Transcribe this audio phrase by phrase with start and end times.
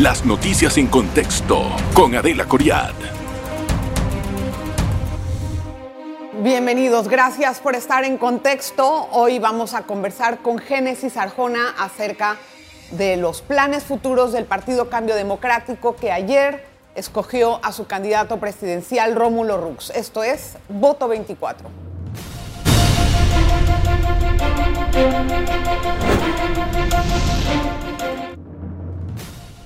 [0.00, 1.60] Las noticias en contexto
[1.92, 2.92] con Adela Coriad.
[6.40, 9.08] Bienvenidos, gracias por estar en contexto.
[9.10, 12.36] Hoy vamos a conversar con Génesis Arjona acerca
[12.92, 19.16] de los planes futuros del Partido Cambio Democrático que ayer escogió a su candidato presidencial
[19.16, 19.90] Rómulo Rux.
[19.90, 21.68] Esto es Voto 24.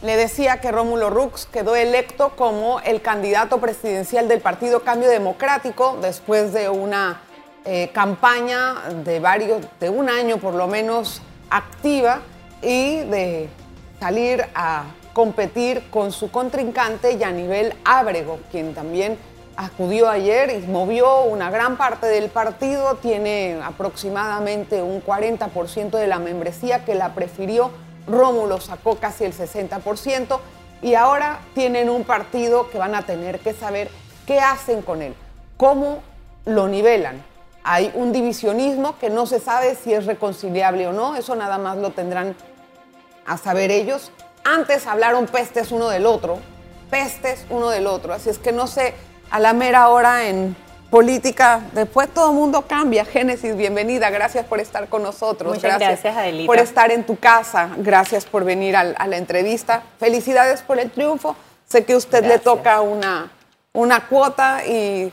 [0.02, 5.97] Le decía que Rómulo Rux quedó electo como el candidato presidencial del Partido Cambio Democrático
[6.02, 7.20] después de una
[7.65, 12.20] eh, campaña de varios, de un año por lo menos activa
[12.62, 13.48] y de
[14.01, 19.16] salir a competir con su contrincante Yanivel Ábrego, quien también
[19.55, 26.19] acudió ayer y movió una gran parte del partido, tiene aproximadamente un 40% de la
[26.19, 27.70] membresía que la prefirió
[28.06, 30.38] Rómulo sacó casi el 60%
[30.83, 33.91] y ahora tienen un partido que van a tener que saber
[34.27, 35.14] qué hacen con él,
[35.56, 36.03] cómo
[36.44, 37.22] lo nivelan.
[37.64, 41.78] Hay un divisionismo que no se sabe si es reconciliable o no, eso nada más
[41.78, 42.34] lo tendrán
[43.25, 44.11] a saber ellos.
[44.44, 46.39] Antes hablaron pestes uno del otro,
[46.91, 48.94] pestes uno del otro, así es que no sé,
[49.31, 50.56] a la mera hora en
[50.93, 53.07] política, después todo el mundo cambia.
[53.07, 55.55] Génesis, bienvenida, gracias por estar con nosotros.
[55.55, 56.47] Muchas gracias, Adelita.
[56.47, 59.83] Por estar en tu casa, gracias por venir a, la entrevista.
[59.99, 61.34] Felicidades por el triunfo.
[61.67, 63.33] Sé que a usted le toca una,
[63.73, 65.11] una cuota y,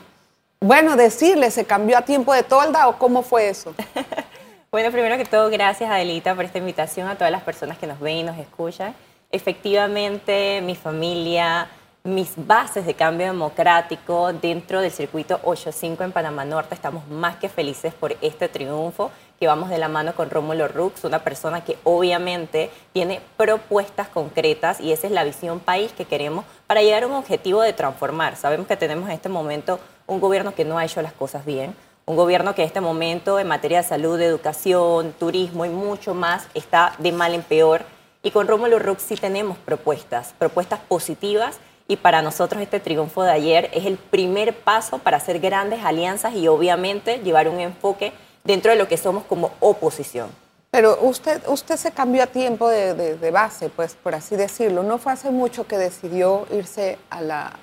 [0.60, 3.74] bueno, decirle, ¿se cambió a tiempo de tolda o cómo fue eso?
[4.72, 8.02] bueno, primero que todo, gracias, Adelita, por esta invitación a todas las personas que nos
[8.02, 8.94] ven y nos escuchan.
[9.32, 11.70] Efectivamente, mi familia
[12.04, 16.74] mis bases de cambio democrático dentro del circuito 8-5 en Panamá Norte.
[16.74, 21.04] Estamos más que felices por este triunfo que vamos de la mano con Rómulo Rux,
[21.04, 26.46] una persona que obviamente tiene propuestas concretas y esa es la visión país que queremos
[26.68, 28.36] para llegar a un objetivo de transformar.
[28.36, 31.76] Sabemos que tenemos en este momento un gobierno que no ha hecho las cosas bien,
[32.06, 36.48] un gobierno que en este momento en materia de salud, educación, turismo y mucho más
[36.54, 37.84] está de mal en peor.
[38.22, 41.60] Y con Rómulo Rux sí tenemos propuestas, propuestas positivas
[41.90, 46.36] y para nosotros este triunfo de ayer es el primer paso para hacer grandes alianzas
[46.36, 48.14] y obviamente llevar un enfoque
[48.44, 50.30] dentro de lo que somos como oposición.
[50.72, 54.84] Pero usted, usted se cambió a tiempo de, base, pues por así decirlo.
[54.84, 57.58] No fue hace mucho que decidió irse a la,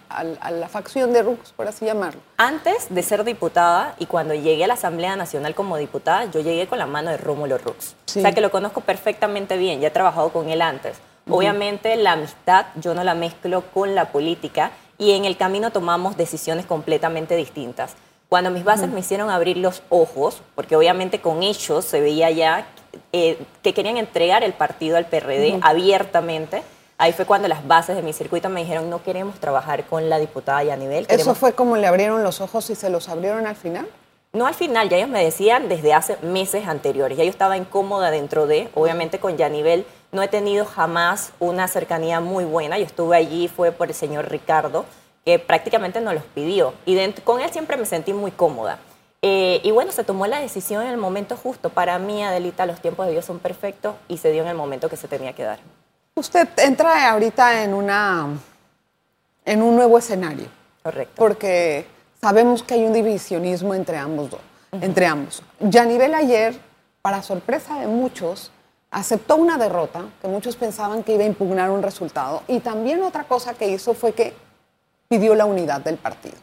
[0.51, 2.21] la, facción de Rux, por así llamarlo.
[2.37, 6.67] Antes de ser diputada y cuando llegué a la Asamblea Nacional como diputada, yo llegué
[6.67, 7.95] con la mano de Rómulo Rux.
[8.09, 10.97] O sea que lo conozco perfectamente bien, ya he trabajado con él antes.
[11.29, 16.17] Obviamente la amistad yo no la mezclo con la política y en el camino tomamos
[16.17, 17.95] decisiones completamente distintas.
[18.29, 22.67] Cuando mis bases me hicieron abrir los ojos, porque obviamente con ellos se veía ya
[23.13, 26.63] eh, que querían entregar el partido al PRD abiertamente,
[26.99, 30.19] ahí fue cuando las bases de mi circuito me dijeron no queremos trabajar con la
[30.19, 31.07] diputada Yanivel.
[31.09, 33.87] ¿Eso fue como le abrieron los ojos y se los abrieron al final?
[34.37, 38.11] No al final, ya ellos me decían desde hace meses anteriores, ya yo estaba incómoda
[38.11, 42.79] dentro de, obviamente con Yanivel no he tenido jamás una cercanía muy buena.
[42.79, 44.85] Yo estuve allí, fue por el señor Ricardo,
[45.25, 46.75] que prácticamente nos los pidió.
[46.85, 48.79] Y con él siempre me sentí muy cómoda.
[49.23, 51.71] Eh, y bueno, se tomó la decisión en el momento justo.
[51.71, 54.91] Para mí, Adelita, los tiempos de Dios son perfectos y se dio en el momento
[54.91, 55.61] que se tenía que dar.
[56.15, 58.29] Usted entra ahorita en, una,
[59.47, 60.47] en un nuevo escenario.
[60.83, 61.15] Correcto.
[61.17, 61.87] Porque
[62.21, 64.41] sabemos que hay un divisionismo entre ambos dos.
[64.73, 65.43] Entre ambos.
[65.61, 66.59] Yanivel ayer,
[67.03, 68.51] para sorpresa de muchos,
[68.91, 73.25] aceptó una derrota, que muchos pensaban que iba a impugnar un resultado, y también otra
[73.25, 74.35] cosa que hizo fue que
[75.09, 76.37] pidió la unidad del partido.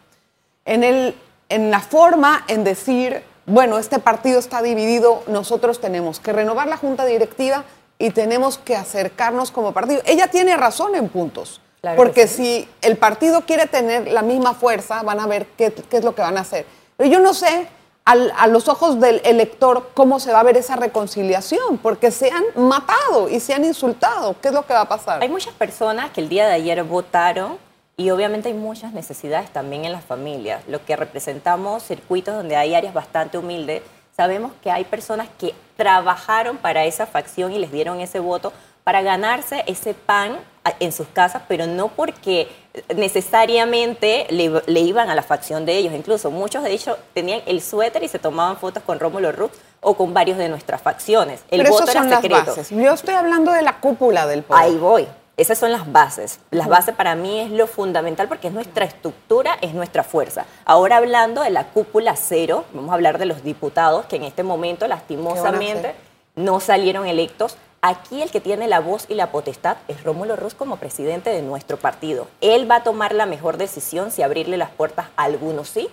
[0.66, 1.16] En, el,
[1.50, 6.78] en la forma en decir, bueno, este partido está dividido, nosotros tenemos que renovar la
[6.78, 7.66] junta directiva
[8.00, 10.02] y tenemos que acercarnos como partido.
[10.06, 11.60] Ella tiene razón en puntos,
[11.96, 16.04] porque si el partido quiere tener la misma fuerza, van a ver qué, qué es
[16.04, 16.66] lo que van a hacer.
[16.96, 17.68] Pero yo no sé
[18.06, 22.44] a los ojos del elector cómo se va a ver esa reconciliación, porque se han
[22.56, 24.36] matado y se han insultado.
[24.42, 25.22] ¿Qué es lo que va a pasar?
[25.22, 27.58] Hay muchas personas que el día de ayer votaron
[27.96, 30.64] y obviamente hay muchas necesidades también en las familias.
[30.68, 33.84] Lo que representamos circuitos donde hay áreas bastante humildes,
[34.16, 38.52] sabemos que hay personas que trabajaron para esa facción y les dieron ese voto
[38.84, 40.38] para ganarse ese pan
[40.80, 42.50] en sus casas, pero no porque
[42.96, 45.94] necesariamente le, iban a la facción de ellos.
[45.94, 49.96] Incluso muchos de ellos tenían el suéter y se tomaban fotos con Rómulo Rux o
[49.96, 51.44] con varios de nuestras facciones.
[51.52, 52.56] El voto era secreto.
[52.72, 54.64] Yo estoy hablando de la cúpula del poder.
[54.64, 55.08] Ahí voy.
[55.36, 56.40] Esas son las bases.
[56.52, 60.46] Las bases para mí es lo fundamental porque es nuestra estructura, es nuestra fuerza.
[60.64, 64.44] Ahora hablando de la cúpula cero, vamos a hablar de los diputados que en este
[64.44, 65.96] momento lastimosamente
[66.36, 70.54] no salieron electos Aquí el que tiene la voz y la potestad es Rómulo Ruz
[70.54, 72.30] como presidente de nuestro partido.
[72.40, 75.90] Él va a tomar la mejor decisión si abrirle las puertas a algunos sí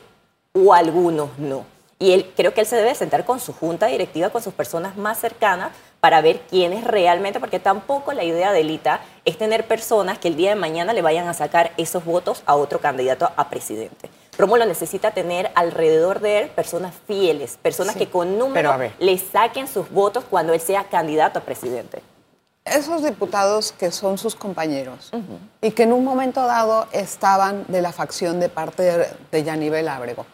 [0.52, 1.64] o a algunos no.
[1.98, 4.96] Y él, creo que él se debe sentar con su junta directiva, con sus personas
[4.96, 9.66] más cercanas, para ver quién es realmente, porque tampoco la idea de Elita es tener
[9.66, 13.32] personas que el día de mañana le vayan a sacar esos votos a otro candidato
[13.34, 14.10] a presidente.
[14.40, 19.90] Rómulo necesita tener alrededor de él personas fieles, personas que con números le saquen sus
[19.90, 22.02] votos cuando él sea candidato a presidente.
[22.64, 25.10] Esos diputados que son sus compañeros
[25.60, 30.26] y que en un momento dado estaban de la facción de parte de, Yanivel Ábrego,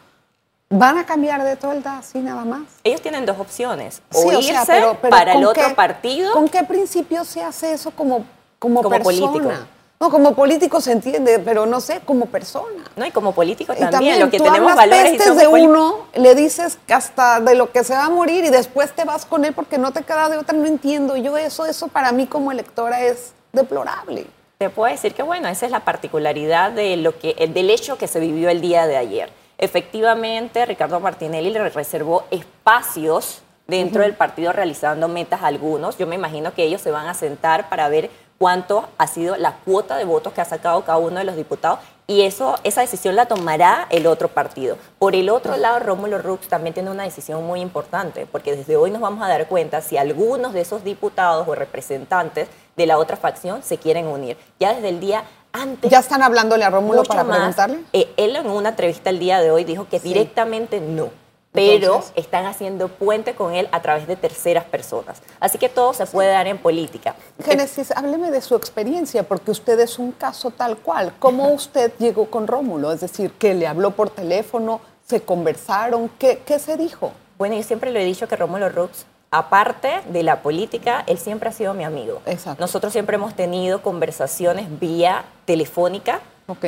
[0.69, 2.63] ¿Van a cambiar de tolda así nada más?
[2.83, 4.03] Ellos tienen dos opciones.
[4.13, 6.33] O irse para el otro partido.
[6.33, 8.25] ¿Con qué principio se hace eso como,
[8.59, 9.49] como, como político?
[9.99, 12.85] No, como político se entiende, pero no sé, como persona.
[12.97, 17.55] No, y como político también, lo que tenemos valores de uno, le dices hasta de
[17.55, 20.03] lo que se va a morir y después te vas con él porque no te
[20.03, 21.17] queda de otra, no entiendo.
[21.17, 24.27] Yo eso, eso para mí como electora es deplorable.
[24.59, 28.07] Te puedo decir que bueno, esa es la particularidad de lo que, del hecho que
[28.07, 29.31] se vivió el día de ayer.
[29.59, 35.97] Efectivamente, Ricardo Martinelli le reservó espacios dentro del partido realizando metas a algunos.
[35.99, 39.57] Yo me imagino que ellos se van a sentar para ver cuánto ha sido la
[39.65, 43.17] cuota de votos que ha sacado cada uno de los diputados y eso, esa decisión
[43.17, 44.79] la tomará el otro partido.
[45.01, 48.93] Por el otro lado, Rómulo Rux también tiene una decisión muy importante, porque desde hoy
[48.93, 53.17] nos vamos a dar cuenta si algunos de esos diputados o representantes de la otra
[53.17, 54.37] facción se quieren unir.
[54.61, 55.91] Ya desde el día antes...
[55.91, 57.81] ¿Ya están hablándole a Rómulo para preguntarle?
[57.93, 61.11] Eh, él en una entrevista el día de hoy dijo que directamente no
[61.57, 65.21] pero están haciendo puente con él a través de terceras personas.
[65.41, 67.17] Así que todo se puede dar en política.
[67.45, 71.13] Génesis, hábleme de su experiencia, porque usted es un caso tal cual.
[71.19, 72.93] ¿Cómo usted llegó con Rómulo?
[72.93, 77.13] Es decir, que le habló por teléfono, se conversaron, ¿qué, qué se dijo?
[77.39, 81.49] Bueno, yo siempre le he dicho que Rómulo Rux aparte de la política, él siempre
[81.49, 82.23] ha sido mi amigo.
[82.27, 82.61] Exacto.
[82.61, 86.21] Nosotros siempre hemos tenido conversaciones vía telefónica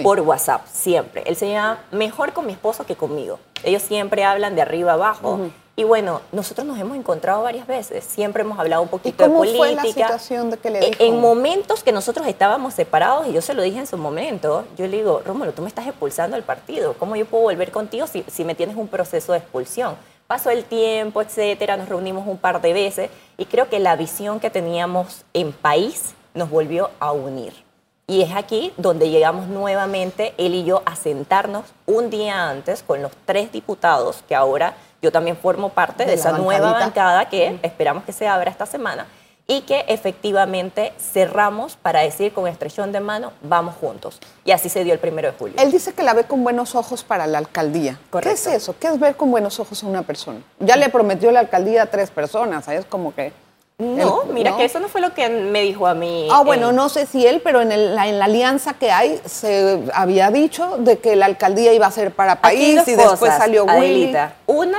[0.02, 1.22] por WhatsApp, siempre.
[1.26, 3.38] Él se lleva mejor con mi esposo que conmigo.
[3.62, 5.50] Ellos siempre hablan de arriba abajo.
[5.76, 9.64] Y bueno, nosotros nos hemos encontrado varias veces, siempre hemos hablado un poquito de política.
[9.64, 10.92] Fue la situación de que le dijo?
[10.98, 14.88] En momentos que nosotros estábamos separados, y yo se lo dije en su momento, yo
[14.88, 18.24] le digo, Rómulo, tú me estás expulsando del partido, ¿cómo yo puedo volver contigo si,
[18.26, 19.94] si me tienes un proceso de expulsión?
[20.26, 24.40] Pasó el tiempo, etcétera, nos reunimos un par de veces, y creo que la visión
[24.40, 27.67] que teníamos en país nos volvió a unir.
[28.10, 33.02] Y es aquí donde llegamos nuevamente, él y yo, a sentarnos un día antes con
[33.02, 38.04] los tres diputados, que ahora yo también formo parte de, esa nueva bancada que esperamos
[38.04, 39.06] que se abra esta semana,
[39.46, 44.20] y que efectivamente cerramos para decir con estrellón de mano, vamos juntos.
[44.42, 45.56] Y así se dio el primero de julio.
[45.58, 47.98] Él dice que la ve con buenos ojos para la alcaldía.
[48.22, 48.74] ¿Qué es eso?
[48.78, 50.40] ¿Qué es ver con buenos ojos a una persona?
[50.60, 53.32] Ya le prometió la alcaldía a tres personas, es como que...
[53.78, 56.26] No, mira que eso no fue lo que me dijo a mí.
[56.32, 60.78] Ah, bueno, no sé si él, pero en, la, alianza que hay se había dicho
[60.78, 64.16] de que la alcaldía iba a ser para país y después salió Willy.
[64.46, 64.78] Una,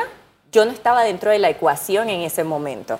[0.51, 3.00] yo no estaba dentro de la ecuación en ese momento.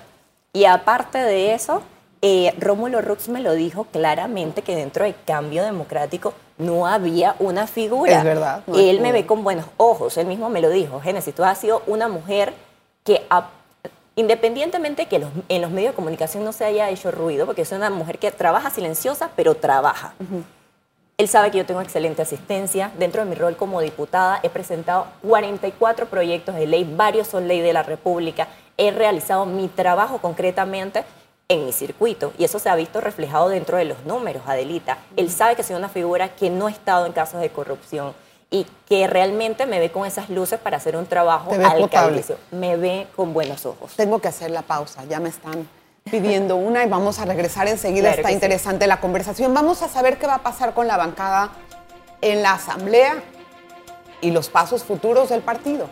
[0.54, 1.82] Y aparte de eso,
[2.22, 7.66] eh, Rómulo Rux me lo dijo claramente que dentro del cambio democrático no había una
[7.66, 8.18] figura.
[8.18, 8.62] Es verdad.
[8.74, 11.00] él me ve con buenos ojos, él mismo me lo dijo.
[11.00, 12.54] Génesis, tú has sido una mujer
[13.04, 13.26] que
[14.16, 17.90] independientemente que en los medios de comunicación no se haya hecho ruido, porque es una
[17.90, 20.14] mujer que trabaja silenciosa, pero trabaja.
[21.16, 22.90] Él sabe que yo tengo excelente asistencia.
[22.98, 27.60] Dentro de mi rol como diputada he presentado 44 proyectos de ley, varios son ley
[27.60, 28.48] de la República.
[28.78, 31.04] He realizado mi trabajo concretamente
[31.48, 34.98] en mi circuito y eso se ha visto reflejado dentro de los números, Adelita.
[35.16, 38.14] Él sabe que soy una figura que no ha estado en casos de corrupción
[38.50, 42.36] y que realmente me ve con esas luces para hacer un trabajo alcaldicio.
[42.50, 43.94] Me ve con buenos ojos.
[43.96, 45.68] Tengo que hacer la pausa, ya me están
[46.10, 48.10] pidiendo una y vamos a regresar enseguida.
[48.10, 49.54] Está interesante la conversación.
[49.54, 51.50] Vamos a saber qué va a pasar con la bancada
[52.20, 53.22] en la asamblea
[54.20, 55.88] y los pasos futuros del partido.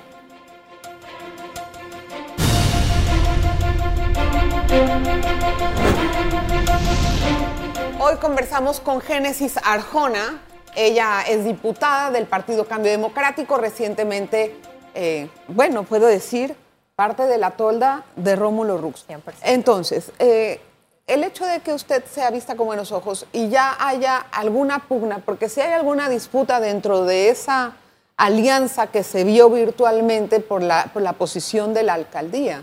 [8.01, 10.41] Hoy conversamos con Génesis Arjona,
[10.79, 14.55] ella es diputada del Partido Cambio Democrático, recientemente,
[14.95, 16.55] eh, bueno, puedo decir,
[16.95, 19.05] parte de la tolda de Rómulo Rux.
[19.43, 20.61] Entonces, eh,
[21.09, 25.19] el hecho de que usted sea vista con buenos ojos y ya haya alguna pugna,
[25.19, 27.75] porque si hay alguna disputa dentro de esa
[28.17, 32.63] alianza que se vio virtualmente por la, por la posición de la alcaldía,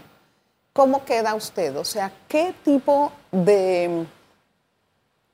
[0.72, 1.76] ¿cómo queda usted?
[1.78, 4.06] O sea, ¿qué tipo de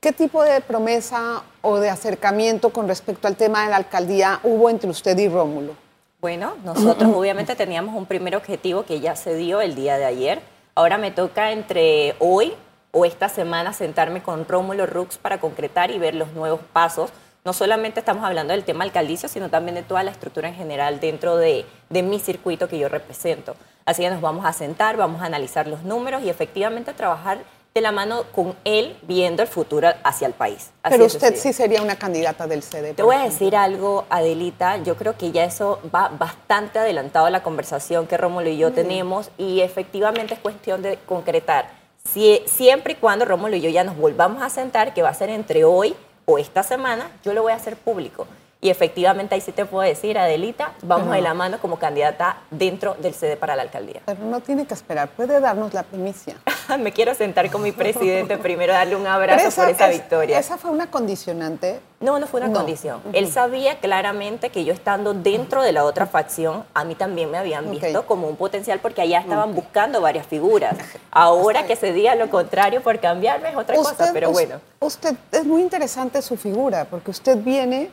[0.03, 4.67] ¿Qué tipo de promesa o de acercamiento con respecto al tema de la alcaldía hubo
[4.72, 5.75] entre usted y Rómulo?
[6.20, 10.41] Bueno, nosotros obviamente teníamos un primer objetivo que ya se dio el día de ayer.
[10.74, 12.51] Ahora me toca entre hoy
[12.89, 17.12] o esta semana sentarme con Rómulo Rux para concretar y ver los nuevos pasos.
[17.46, 21.00] No solamente estamos hablando del tema alcaldicio, sino también de toda la estructura en general
[21.00, 23.55] dentro de, de mi circuito que yo represento.
[23.86, 27.81] Así que nos vamos a sentar, vamos a analizar los números y efectivamente trabajar de
[27.81, 30.71] la mano con él viendo el futuro hacia el país.
[30.83, 32.93] Pero usted sí sería una candidata del CD.
[32.93, 37.29] Te voy a decir algo, Adelita, yo creo que ya eso va bastante adelantado a
[37.29, 41.69] la conversación que Rómulo y yo tenemos y efectivamente es cuestión de concretar.
[42.11, 45.13] Si, siempre y cuando Rómulo y yo ya nos volvamos a sentar, que va a
[45.13, 48.27] ser entre hoy o esta semana, yo lo voy a hacer público.
[48.63, 52.94] Y efectivamente ahí sí te puedo decir, Adelita, vamos de la mano como candidata dentro
[53.00, 54.01] del CD para la alcaldía.
[54.06, 56.36] Pero no tiene que esperar, puede darnos la primicia.
[56.80, 60.38] Me quiero sentar con mi presidente primero, darle un abrazo por esa victoria.
[60.38, 61.80] ¿Esa fue una condicionante?
[62.01, 63.01] No, no fue una condición.
[63.13, 67.39] Él sabía claramente que yo estando dentro de la otra facción, a mí también me
[67.39, 70.75] habían visto como un potencial porque allá estaban buscando varias figuras.
[71.10, 74.62] Ahora que se diga lo contrario por cambiarme es otra cosa, pero bueno.
[74.80, 77.89] Usted, es muy interesante su figura porque usted viene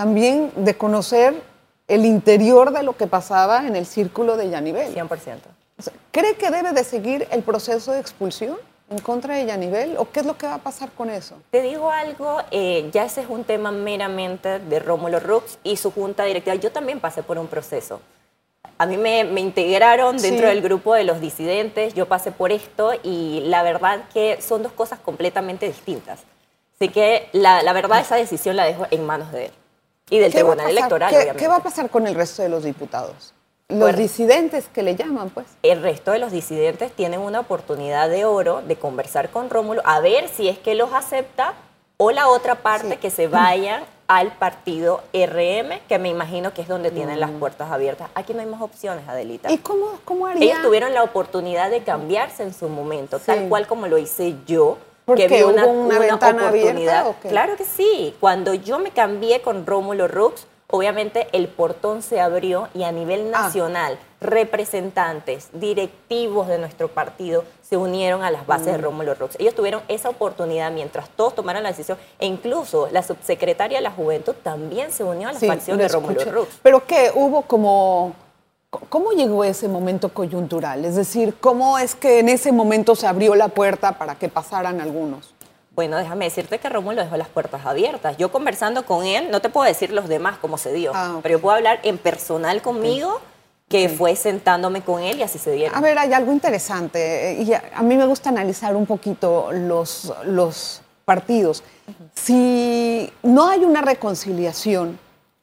[0.00, 1.34] también de conocer
[1.86, 4.94] el interior de lo que pasaba en el círculo de Yanivel.
[4.94, 5.36] 100%.
[6.10, 8.56] ¿Cree que debe de seguir el proceso de expulsión
[8.88, 11.36] en contra de Yanivel o qué es lo que va a pasar con eso?
[11.50, 15.90] Te digo algo, eh, ya ese es un tema meramente de Rómulo Rux y su
[15.90, 16.56] junta directiva.
[16.56, 18.00] Yo también pasé por un proceso.
[18.78, 23.42] A mí me, integraron dentro del grupo de los disidentes, yo pasé por esto y
[23.44, 26.20] la verdad que son dos cosas completamente distintas.
[26.76, 29.52] Así que la, la verdad esa decisión la dejo en manos de él
[30.10, 31.10] y del Tribunal Electoral.
[31.10, 33.32] ¿qué, ¿Qué va a pasar con el resto de los diputados?
[33.68, 35.46] Los disidentes que le llaman, pues.
[35.62, 40.00] El resto de los disidentes tienen una oportunidad de oro de conversar con Rómulo, a
[40.00, 41.54] ver si es que los acepta
[41.96, 46.68] o la otra parte que se vayan al partido RM, que me imagino que es
[46.68, 47.38] donde tienen las mm.
[47.38, 48.10] puertas abiertas.
[48.14, 49.52] Aquí no hay más opciones, Adelita.
[49.52, 50.44] ¿Y cómo, cómo haría?
[50.44, 54.78] Ellos tuvieron la oportunidad de cambiarse en su momento, tal cual como lo hice yo
[55.14, 56.98] que vi una, una, ventana oportunidad.
[57.00, 58.14] Abierta, claro que sí.
[58.20, 63.32] Cuando yo me cambié con Rómulo Rux, obviamente el portón se abrió y a nivel
[63.34, 63.42] ah.
[63.42, 68.82] nacional, representantes, directivos de nuestro partido se unieron a las bases de mm.
[68.82, 69.36] Rómulo Rux.
[69.38, 73.92] Ellos tuvieron esa oportunidad mientras todos tomaron la decisión e incluso la subsecretaria de la
[73.92, 76.48] Juventud también se unió a la facción de Rómulo Rux.
[76.62, 78.14] Pero que hubo como
[78.70, 80.84] ¿Cómo llegó ese momento coyuntural?
[80.84, 84.80] Es decir, ¿cómo es que en ese momento se abrió la puerta para que pasaran
[84.80, 85.34] algunos?
[85.74, 88.16] Bueno, déjame decirte que Rómulo dejó las puertas abiertas.
[88.16, 91.38] Yo conversando con él, no te puedo decir los demás cómo se dio, ah, pero
[91.38, 93.20] yo puedo hablar en personal conmigo,
[93.68, 95.76] que fue sentándome con él y así se dieron.
[95.76, 100.82] A ver, hay algo interesante, y a, mí me gusta analizar un poquito los, los
[101.04, 101.64] partidos.
[102.14, 104.98] Si no hay una reconciliación,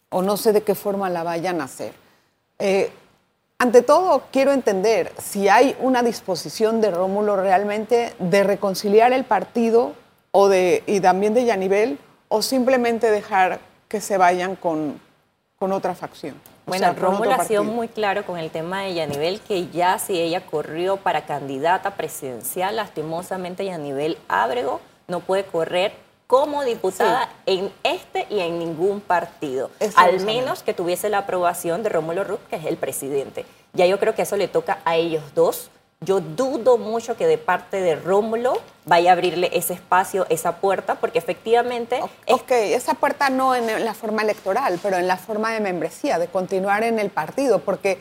[0.09, 1.93] o no sé de qué forma la vayan a hacer,
[2.59, 2.91] eh,
[3.59, 9.93] ante todo, quiero entender si hay una disposición de Rómulo realmente de reconciliar el partido
[10.31, 11.97] o de, y también de Yanivel,
[12.27, 15.01] o simplemente dejar que se vayan con,
[15.57, 16.35] con otra facción.
[16.67, 20.45] Bueno, Rómulo ha sido muy claro con el tema de Yanivel, que ya si ella
[20.45, 25.93] corrió para candidata presidencial, lastimosamente Yanivel Ábrego no puede correr
[26.27, 31.89] como diputada en este y en ningún partido, al menos que tuviese la aprobación de
[31.89, 33.45] Rómulo Ruz, que es el presidente.
[33.73, 35.69] Ya yo creo que eso le toca a ellos dos.
[36.01, 40.95] Yo dudo mucho que de parte de Rómulo vaya a abrirle ese espacio, esa puerta,
[40.95, 42.01] porque efectivamente...
[42.27, 46.27] Ok, esa puerta no en la forma electoral, pero en la forma de membresía, de
[46.27, 47.99] continuar en el partido, porque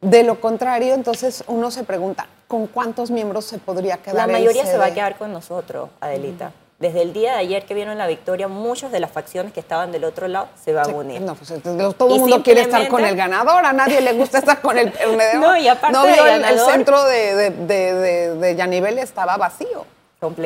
[0.00, 4.16] de lo contrario, entonces uno se pregunta, ¿con cuántos miembros se podría quedar?
[4.16, 6.52] La mayoría se va a quedar con nosotros, Adelita.
[6.78, 9.90] Desde el día de ayer que vieron la victoria, muchas de las facciones que estaban
[9.90, 11.20] del otro lado se van a unir.
[11.20, 11.52] No, pues
[11.96, 14.92] todo el mundo quiere estar con el ganador, a nadie le gusta estar con el
[14.92, 15.40] perdedor.
[15.40, 19.86] No, y aparte no vio el, centro de, de, de, Yanivel estaba vacío.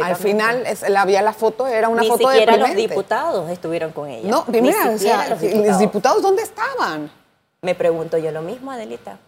[0.02, 0.64] Al final
[0.96, 4.30] había la foto, era una foto de Ni siquiera los diputados estuvieron con ella.
[4.30, 5.68] No, mira, o sea, los diputados.
[5.68, 6.22] los diputados.
[6.22, 7.10] ¿dónde estaban?
[7.60, 9.18] Me pregunto yo lo mismo, Adelita.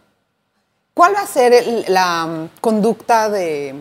[0.95, 3.75] ¿Cuál va a ser la mm, conducta de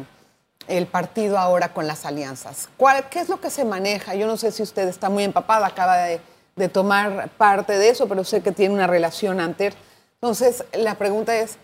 [0.69, 2.69] el partido ahora con las alianzas?
[2.77, 4.15] ¿Cuál, ¿Qué es lo que se maneja?
[4.15, 6.21] Yo no sé si usted está muy empapada, acaba de,
[6.69, 9.79] tomar parte de eso, pero sé que tiene una relación anterior.
[10.15, 11.59] Entonces, la pregunta es,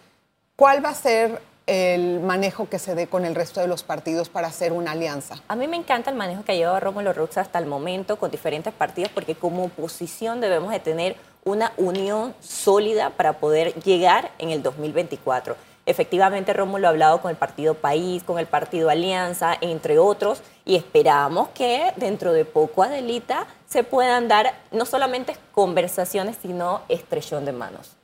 [0.56, 4.28] ¿cuál va a ser el manejo que se dé con el resto de los partidos
[4.28, 5.36] para hacer una alianza?
[5.46, 8.30] A mí me encanta el manejo que ha llevado Rómulo Rux hasta el momento con
[8.30, 14.50] diferentes partidos, porque como oposición debemos de tener una unión sólida para poder llegar en
[14.50, 15.56] el 2024.
[15.90, 20.76] Efectivamente, Rómulo ha hablado con el Partido País, con el Partido Alianza, entre otros, y
[20.76, 27.52] esperamos que dentro de poco, Adelita, se puedan dar no solamente conversaciones, sino estrellón de
[27.52, 27.96] manos.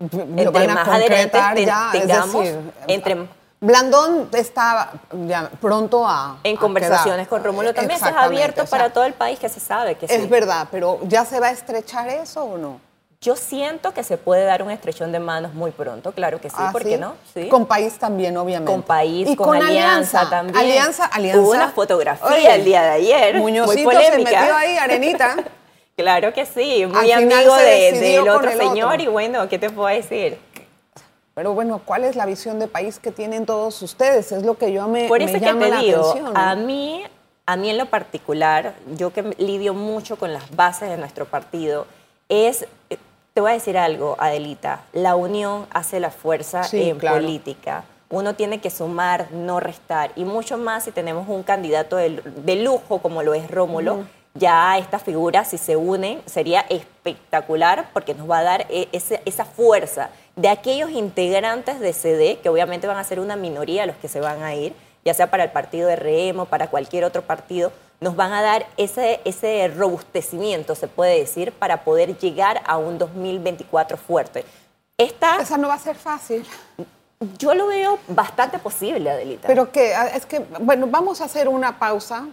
[0.00, 1.38] entre más adelante
[1.92, 2.46] tengamos,
[2.88, 3.28] entre
[3.60, 4.92] Blandón está
[5.26, 6.38] ya pronto a.
[6.44, 7.28] En a conversaciones quedar.
[7.28, 10.06] con Rómulo también, es abierto o sea, para todo el país que se sabe que
[10.06, 10.26] Es sí.
[10.28, 12.80] verdad, pero ¿ya se va a estrechar eso o no?
[13.22, 16.56] Yo siento que se puede dar un estrechón de manos muy pronto, claro que sí,
[16.58, 17.14] Ah, ¿por qué no?
[17.32, 17.48] Sí.
[17.48, 18.72] Con país también, obviamente.
[18.72, 20.56] Con país, y con, alianza, también.
[20.58, 21.40] Alianza, alianza.
[21.40, 24.40] Hubo una fotografía Oye, el día de ayer, Muñozito muy se polémica.
[24.40, 25.36] metió ahí, Arenita.
[25.94, 29.02] Claro que sí, muy Al amigo se de- del con otro el señor otro.
[29.02, 30.38] y bueno, ¿qué te puedo decir?
[31.34, 34.32] Pero bueno, ¿cuál es la visión de país que tienen todos ustedes?
[34.32, 36.32] Es lo que yo me, Por me eso es que llama te la digo, atención.
[36.36, 37.04] a mí,
[37.44, 41.86] a mí en lo particular, yo que lidio mucho con las bases de nuestro partido,
[42.30, 42.66] es,
[43.34, 47.16] te voy a decir algo, Adelita, la unión hace la fuerza Sí, en claro.
[47.20, 47.84] política.
[48.10, 50.12] Uno tiene que sumar, no restar.
[50.16, 54.04] Y mucho más si tenemos un candidato de, de lujo como lo es Rómulo.
[54.34, 59.44] Ya estas figuras, si se unen, sería espectacular porque nos va a dar ese- esa
[59.44, 64.08] fuerza de aquellos integrantes de CD, que obviamente van a ser una minoría los que
[64.08, 64.74] se van a ir,
[65.04, 68.66] ya sea para el partido de Remo, para cualquier otro partido, nos van a dar
[68.76, 74.44] ese, ese robustecimiento, se puede decir, para poder llegar a un 2024 fuerte.
[74.98, 76.44] Esta, Esa no va a ser fácil.
[77.38, 79.48] Yo lo veo bastante posible, Adelita.
[79.48, 82.26] Pero que ah, es que, bueno, vamos a hacer una pausa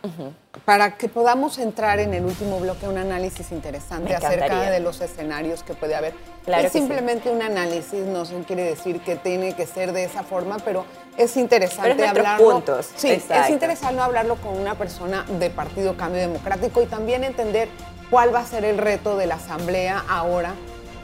[0.65, 5.63] para que podamos entrar en el último bloque un análisis interesante acerca de los escenarios
[5.63, 6.13] que puede haber.
[6.45, 6.85] Claro es que sí.
[6.85, 10.85] simplemente un análisis, no se quiere decir que tiene que ser de esa forma, pero
[11.17, 12.51] es interesante Pero es hablarlo.
[12.51, 13.53] puntos, Sí, es exacto.
[13.53, 17.69] interesante hablarlo con una persona de Partido Cambio Democrático y también entender
[18.09, 20.53] cuál va a ser el reto de la Asamblea ahora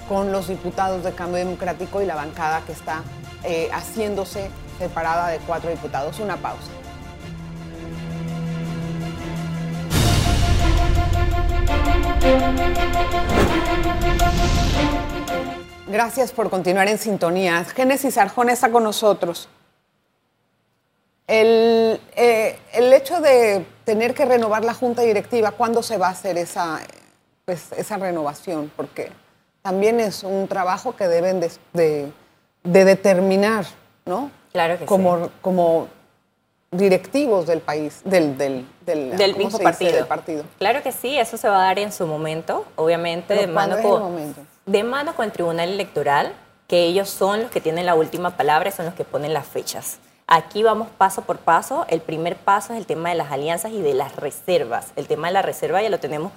[0.07, 3.03] con los diputados de Cambio Democrático y la bancada que está
[3.43, 6.19] eh, haciéndose separada de cuatro diputados.
[6.19, 6.71] Una pausa.
[15.87, 17.63] Gracias por continuar en sintonía.
[17.63, 19.47] Génesis Arjona está con nosotros.
[21.27, 26.11] El, eh, el hecho de tener que renovar la junta directiva, ¿cuándo se va a
[26.11, 26.79] hacer esa,
[27.45, 28.71] pues, esa renovación?
[28.75, 29.11] Porque
[29.65, 32.11] también es un trabajo que deben de, de-
[32.63, 33.65] de determinar,
[34.05, 34.29] ¿no?
[34.51, 35.31] Claro que como, sí.
[35.41, 35.87] Como
[36.69, 39.63] directivos del país, del, del, del, del ¿cómo mismo dice?
[39.63, 39.91] partido.
[39.93, 40.43] Del partido.
[40.59, 43.75] Claro que sí, eso se va a dar en su momento, obviamente Pero de mano,
[43.81, 46.33] ¿cuándo es el con, de mano con el Tribunal Electoral,
[46.67, 49.47] que ellos son los que tienen la última palabra, y son los que ponen las
[49.47, 49.97] fechas.
[50.27, 51.85] Aquí vamos paso por paso.
[51.89, 54.87] El primer paso es el tema de las alianzas y de las reservas.
[54.95, 56.31] El tema de la reserva ya lo tenemos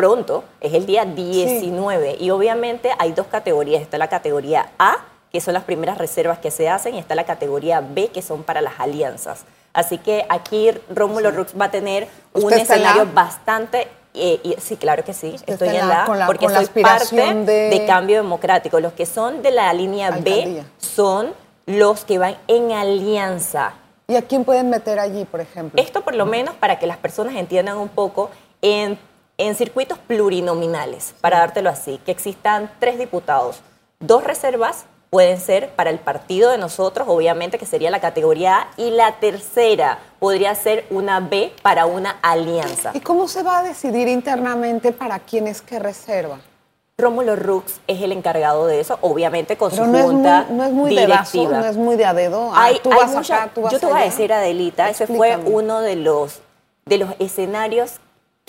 [0.00, 2.16] pronto, es el día 19.
[2.20, 3.82] Y obviamente hay dos categorías.
[3.82, 4.96] Está la categoría A,
[5.30, 8.42] que son las primeras reservas que se hacen, y está la categoría B, que son
[8.42, 9.44] para las alianzas.
[9.74, 13.88] Así que aquí Rómulo Rux va a tener un ¿Usted está en la escenario bastante...
[14.14, 17.68] eh, y- sí, claro que sí, Usted estoy en la, la- porque soy parte de-
[17.70, 18.80] de cambio democrático.
[18.80, 21.32] Los que son de la línea B son
[21.66, 23.74] los que van en alianza.
[24.08, 25.80] ¿Y a quién pueden meter allí, por ejemplo?
[25.80, 28.30] Esto por lo menos para que las personas entiendan un poco
[28.62, 28.98] en,
[29.40, 33.60] en circuitos plurinominales, para dártelo así, que existan tres diputados,
[33.98, 38.68] dos reservas pueden ser para el partido de nosotros, obviamente que sería la categoría A,
[38.76, 42.92] y la tercera podría ser una B para una alianza.
[42.94, 46.38] ¿Y cómo se va a decidir internamente para quién es que reserva?
[46.98, 50.46] Rómulo Rux es el encargado de eso, obviamente con Pero su no es, muy, junta
[50.50, 51.58] no es muy de vaso, directiva.
[51.60, 52.50] no es muy de a dedo.
[52.54, 54.90] Ah, Hay- tú hay vas mucha- acá, tú vas yo te voy a decir, Adelita,
[54.90, 56.40] ese fue uno de los,
[56.84, 57.94] de los escenarios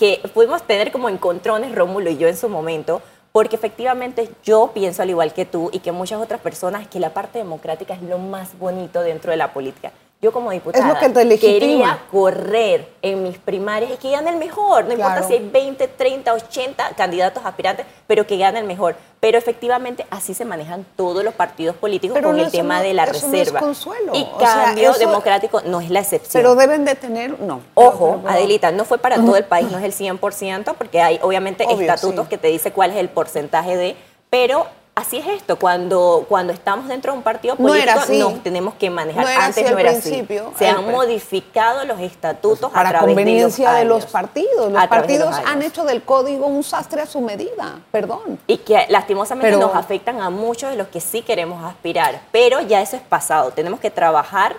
[0.02, 5.00] que pudimos tener como encontrones Rómulo y yo en su momento, porque efectivamente yo pienso
[5.00, 8.18] al igual que tú y que muchas otras personas que la parte democrática es lo
[8.18, 9.92] más bonito dentro de la política.
[10.22, 11.00] Yo como diputada
[11.40, 15.88] quería correr en mis primarias y que gane el mejor, no importa si hay 20,
[15.88, 18.94] 30, 80 candidatos aspirantes, pero que gane el mejor.
[19.18, 22.84] Pero efectivamente así se manejan todos los partidos políticos Pero con no, el tema no-
[22.84, 23.58] de la eso no es reserva.
[23.58, 24.12] consuelo.
[24.14, 26.40] Y O sea, cambio eso- democrático no es la excepción.
[26.40, 27.60] Pero deben de tener, no.
[27.74, 31.18] Ojo, Pero- Adelita, no fue para todo el país, no es el 100%, porque hay
[31.22, 32.30] obviamente Obvio, estatutos sí.
[32.30, 33.96] que te dice cuál es el porcentaje de,
[34.30, 38.18] pero así es esto, cuando, cuando estamos dentro de un partido No político así.
[38.18, 39.24] nos tenemos que manejar.
[39.24, 40.26] No era Antes así no era así.
[40.58, 44.70] Se han modificado los estatutos a través conveniencia de los, los, partidos.
[44.70, 47.80] Los los partidos han hecho del código un sastre a su medida.
[47.90, 48.38] Perdón.
[48.46, 52.20] Y que lastimosamente Pero- nos afectan a muchos de los que sí queremos aspirar.
[52.30, 53.50] Pero ya eso es pasado.
[53.52, 54.56] Tenemos que trabajar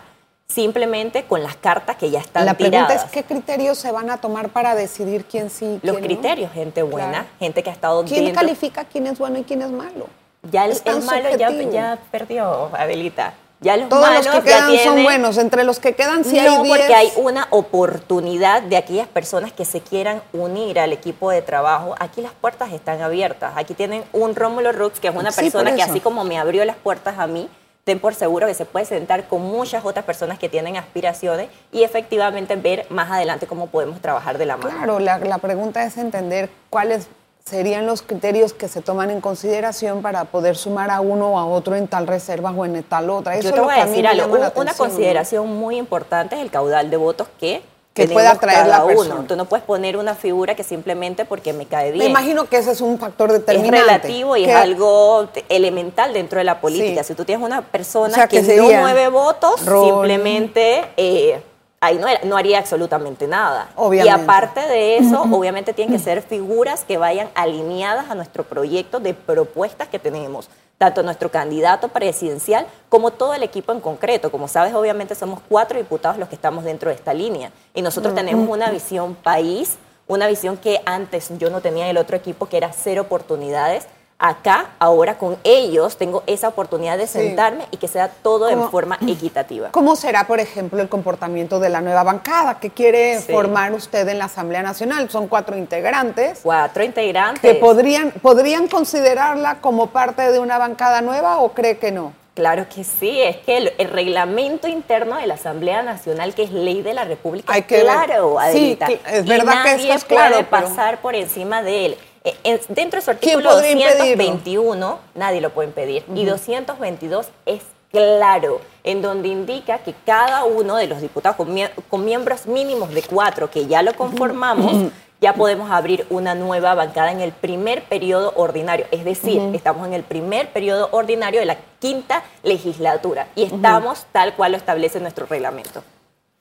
[0.47, 3.05] simplemente con las cartas que ya están La pregunta tiradas.
[3.05, 6.01] es qué criterios se van a tomar para decidir quién sí y Los quién no?
[6.19, 7.25] criterios, gente buena, Claro.
[7.39, 8.41] gente que ha estado ¿Quién dentro.
[8.41, 10.07] califica quién es bueno y quién es malo?
[10.51, 13.33] Ya el, el malo ya, ya perdió, Adelita.
[13.61, 15.37] Ya los Todos malos los que quedan son tienen- buenos.
[15.37, 16.67] Entre los que quedan sí no, hay 10.
[16.77, 21.95] porque hay una oportunidad de aquellas personas que se quieran unir al equipo de trabajo.
[21.99, 23.53] Aquí las puertas están abiertas.
[23.55, 26.65] Aquí tienen un Rómulo Rux, que es una Sí, persona que así como me abrió
[26.65, 27.47] las puertas a mí,
[27.85, 31.83] ten por seguro que se puede sentar con muchas otras personas que tienen aspiraciones y
[31.83, 34.71] efectivamente ver más adelante cómo podemos trabajar de la mano.
[34.75, 37.07] Claro, la, la pregunta es entender cuáles
[37.45, 41.45] serían los criterios que se toman en consideración para poder sumar a uno o a
[41.45, 43.35] otro en tal reserva o en tal otra.
[43.35, 46.97] Eso Yo te voy a decir algo, una consideración muy importante es el caudal de
[46.97, 47.61] votos que
[47.93, 49.15] que pueda atraer la persona.
[49.15, 49.25] Uno.
[49.27, 52.05] Tú no puedes poner una figura que simplemente porque me cae bien.
[52.05, 53.77] Me imagino que ese es un factor determinante.
[53.77, 57.03] Es relativo y es algo elemental dentro de la política.
[57.03, 61.41] Si tú tienes una persona que, no mueve votos, simplemente eh,
[61.83, 63.69] ahí no, no, haría absolutamente nada.
[63.75, 64.19] Obviamente.
[64.19, 68.99] Y aparte de eso, obviamente tienen que ser figuras que vayan alineadas a nuestro proyecto
[68.99, 74.31] de propuestas que tenemos tanto nuestro candidato presidencial como todo el equipo en concreto.
[74.31, 78.15] Como sabes, obviamente somos cuatro diputados los que estamos dentro de esta línea y nosotros
[78.15, 82.47] tenemos una visión país, una visión que antes yo no tenía en el otro equipo,
[82.47, 83.87] que era cero oportunidades
[84.23, 88.97] acá, ahora con ellos, tengo esa oportunidad de sentarme y que sea todo en forma
[89.07, 89.71] equitativa.
[89.71, 94.19] ¿Cómo será, por ejemplo, el comportamiento de la nueva bancada que quiere formar usted en
[94.19, 95.09] la Asamblea Nacional?
[95.09, 96.39] Son cuatro integrantes.
[96.41, 97.41] Cuatro integrantes.
[97.41, 102.13] ¿Que podrían, podrían considerarla como parte de una bancada nueva o cree que no?
[102.33, 106.81] Claro que sí, es que el, reglamento interno de la Asamblea Nacional, que es ley
[106.81, 108.37] de la República, Hay que claro.
[108.51, 108.75] Sí,
[109.11, 110.35] es verdad que esto es claro.
[110.35, 111.97] puede pasar por encima de él.
[112.23, 116.05] Eh, dentro de su artículo 221, nadie lo puede impedir.
[116.15, 122.47] Y 222 es claro, en donde indica que cada uno de los diputados con, miembros
[122.47, 127.31] mínimos de cuatro, que ya lo conformamos, ya podemos abrir una nueva bancada en el
[127.31, 128.85] primer periodo ordinario.
[128.91, 134.33] Es decir, estamos en el primer periodo ordinario de la quinta legislatura y estamos tal
[134.33, 135.83] cual lo establece nuestro reglamento.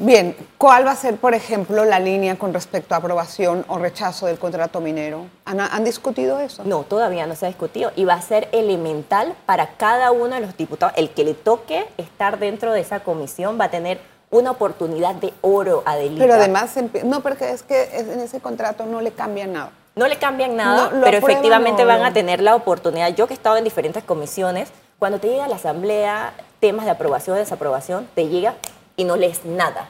[0.02, 4.26] Bien, ¿cuál va a ser, por ejemplo, la línea con respecto a aprobación o rechazo
[4.26, 5.26] del contrato minero?
[5.44, 6.64] ¿Han, discutido eso?
[6.64, 10.40] No, todavía no se ha discutido y va a ser elemental para cada uno de
[10.40, 10.92] los diputados.
[10.96, 14.00] El que le toque estar dentro de esa comisión va a tener
[14.32, 16.24] una oportunidad de oro, a Adelita.
[16.24, 19.70] Pero además, no, porque es que en ese contrato no le cambian nada.
[19.94, 23.14] No le cambian nada, pero efectivamente van a tener la oportunidad.
[23.14, 26.90] Yo que he estado en diferentes comisiones, cuando te llega a la asamblea temas de
[26.90, 28.56] aprobación o desaprobación, te llega
[29.02, 29.88] y no lees nada.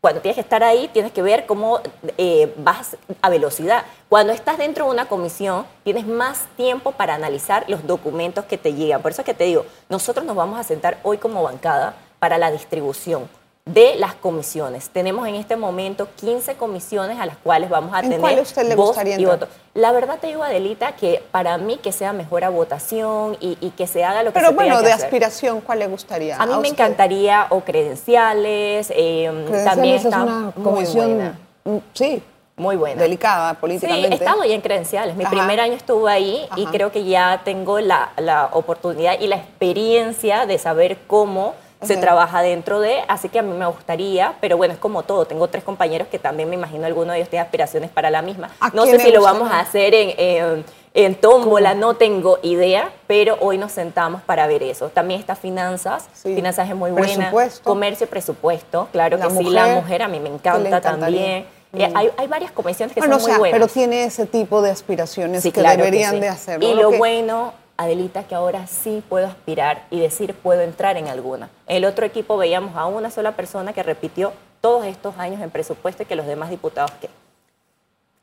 [0.00, 1.80] Cuando tienes que estar ahí, tienes que ver cómo
[2.16, 3.84] eh, vas a velocidad.
[4.08, 8.72] Cuando estás dentro de una comisión, tienes más tiempo para analizar los documentos que te
[8.72, 9.02] llegan.
[9.02, 12.38] Por eso es que te digo, nosotros nos vamos a sentar hoy como bancada para
[12.38, 13.28] la distribución
[13.72, 14.90] de las comisiones.
[14.90, 18.74] Tenemos en este momento 15 comisiones a las cuales vamos a tener cuál usted le
[18.74, 19.48] gustaría y voto.
[19.74, 23.86] La verdad te digo, Adelita, que para mí que sea mejor a votación y, que
[23.86, 26.36] se haga lo que Pero se bueno, de aspiración, ¿cuál le gustaría?
[26.36, 29.30] A mí me encantaría o credenciales, eh,
[29.64, 32.22] también es una comisión, mm, sí,
[32.56, 33.00] muy buena.
[33.00, 34.08] Delicada políticamente.
[34.08, 35.16] Sí, he estado ya en credenciales.
[35.16, 39.36] Mi primer año estuve ahí y creo que ya tengo la, la oportunidad y la
[39.36, 44.56] experiencia de saber cómo se trabaja dentro de, así que a mí me gustaría, pero
[44.56, 47.42] bueno, es como todo, tengo tres compañeros que también me imagino alguno de ellos tiene
[47.42, 48.50] aspiraciones para la misma.
[48.74, 50.64] No sé si lo vamos a hacer en,
[50.94, 54.90] en, tómbola, no tengo idea, pero hoy nos sentamos para ver eso.
[54.90, 57.32] También está finanzas, finanzas es muy buena.
[57.62, 61.46] Comercio, presupuesto, claro que sí, la mujer a mí me encanta también.
[61.72, 61.96] Eh, mm.
[61.96, 63.52] hay, hay, varias comisiones que son muy buenas.
[63.52, 66.68] Pero tiene ese tipo de aspiraciones que deberían de hacerlo.
[66.68, 71.48] Y lo bueno Adelita, que ahora sí puedo aspirar y decir puedo entrar en alguna.
[71.66, 75.50] En el otro equipo veíamos a una sola persona que repitió todos estos años en
[75.50, 77.08] presupuesto y que los demás diputados que...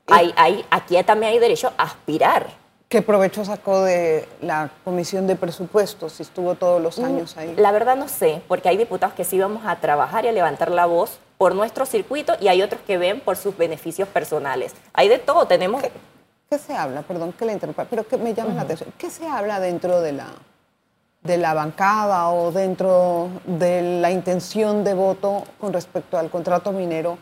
[0.06, 2.46] Hay, hay, aquí también hay derecho a aspirar.
[2.88, 7.56] ¿Qué provecho sacó de la comisión de presupuestos si estuvo todos los mm, años ahí?
[7.58, 10.70] La verdad no sé, porque hay diputados que sí vamos a trabajar y a levantar
[10.70, 14.76] la voz por nuestro circuito y hay otros que ven por sus beneficios personales.
[14.93, 15.82] Hay de todo, tenemos...
[15.82, 15.91] ¿Qué
[16.58, 17.02] se habla?
[17.02, 18.94] Perdón que le interrumpa, pero que me llama la atención.
[18.98, 20.28] ¿Qué se habla dentro de la,
[21.24, 27.18] de la bancada o dentro de la intención de voto con respecto al contrato minero,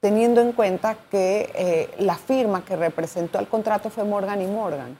[0.00, 4.96] teniendo en cuenta que eh, la firma que representó al contrato fue Morgan y Morgan?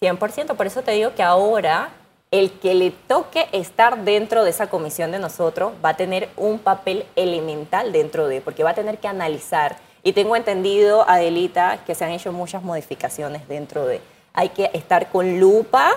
[0.00, 1.90] 100%, por eso te digo que ahora
[2.30, 6.58] el que le toque estar dentro de esa comisión de nosotros va a tener un
[6.58, 11.94] papel elemental dentro de, porque va a tener que analizar y tengo entendido, Adelita, que
[11.94, 14.00] se han hecho muchas modificaciones dentro de...
[14.32, 15.92] Hay que estar con lupa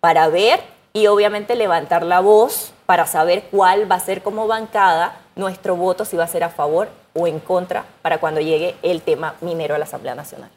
[0.00, 0.60] para ver
[0.92, 6.04] y obviamente levantar la voz para saber cuál va a ser como bancada nuestro voto,
[6.04, 9.74] si va a ser a favor o en contra para cuando llegue el tema minero
[9.74, 10.50] a la Asamblea Nacional.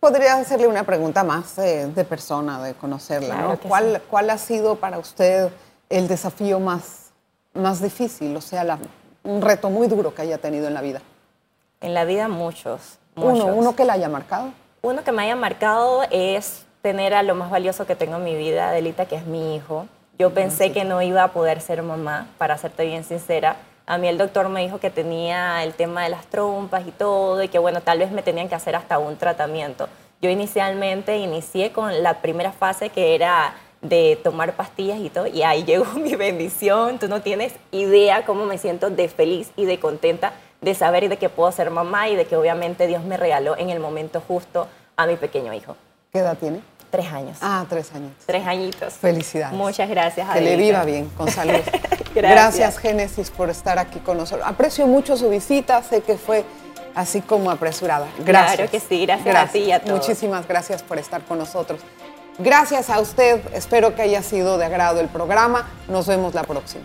[0.00, 3.58] Podría hacerle una pregunta más de persona, de conocerla.
[3.66, 5.50] ¿Cuál, ¿Cuál ha sido para usted
[5.88, 7.10] el desafío más,
[7.54, 8.78] más difícil, o sea,
[9.24, 11.00] un reto muy duro que haya tenido en la vida?
[11.80, 14.50] En la vida muchos, Uno, uno que la haya marcado.
[14.82, 18.36] Uno que me haya marcado es tener a lo más valioso que tengo en mi
[18.36, 19.86] vida, Adelita, que es mi hijo.
[20.18, 23.56] Yo pensé que no iba a poder ser mamá, para serte bien sincera.
[23.86, 27.42] A mí el doctor me dijo que tenía el tema de las trompas y todo,
[27.42, 29.88] y que bueno, tal vez me tenían que hacer hasta un tratamiento.
[30.20, 35.42] Yo inicialmente inicié con la primera fase que era de tomar pastillas y todo, y
[35.42, 36.98] ahí llegó mi bendición.
[36.98, 41.08] Tú no tienes idea cómo me siento de feliz y de contenta de saber y
[41.08, 44.22] de que puedo ser mamá y de que obviamente Dios me regaló en el momento
[44.26, 44.66] justo
[44.96, 45.76] a mi pequeño hijo.
[46.12, 46.60] ¿Qué edad tiene?
[46.90, 47.38] Tres años.
[47.42, 48.12] Ah, tres años.
[48.24, 48.94] Tres añitos.
[48.94, 49.56] Felicidades.
[49.56, 50.28] Muchas gracias.
[50.30, 50.82] Que le Adelita.
[50.82, 51.52] viva bien, con salud.
[52.14, 52.56] Gracias.
[52.56, 54.48] Gracias, Génesis, por estar aquí con nosotros.
[54.48, 56.42] Aprecio mucho su visita, sé que fue
[56.94, 58.08] así como apresurada.
[58.24, 58.56] Gracias.
[58.56, 59.98] Claro que sí, gracias a ti y a todos.
[60.00, 61.80] Muchísimas gracias por estar con nosotros.
[62.38, 65.68] Gracias a usted, espero que haya sido de agrado el programa.
[65.86, 66.84] Nos vemos la próxima.